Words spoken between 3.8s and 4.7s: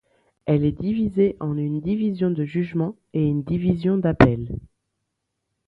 d'appel.